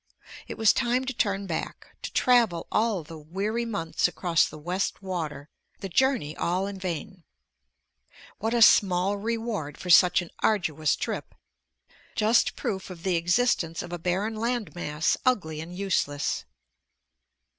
It 0.47 0.57
was 0.57 0.73
time 0.73 1.05
to 1.05 1.13
turn 1.13 1.45
back, 1.45 1.95
to 2.01 2.11
travel 2.11 2.65
all 2.71 3.03
the 3.03 3.19
weary 3.19 3.65
months 3.65 4.07
across 4.07 4.47
the 4.49 4.57
West 4.57 5.03
Water, 5.03 5.47
the 5.79 5.89
journey 5.89 6.35
all 6.35 6.65
in 6.65 6.79
vain. 6.79 7.23
What 8.39 8.55
a 8.55 8.63
small 8.63 9.17
reward 9.17 9.77
for 9.77 9.91
such 9.91 10.23
an 10.23 10.31
arduous 10.39 10.95
trip... 10.95 11.35
just 12.15 12.55
proof 12.55 12.89
of 12.89 13.03
the 13.03 13.15
existence 13.15 13.83
of 13.83 13.93
a 13.93 13.99
barren 13.99 14.35
land 14.35 14.73
mass, 14.73 15.17
ugly 15.23 15.61
and 15.61 15.77
useless. 15.77 16.45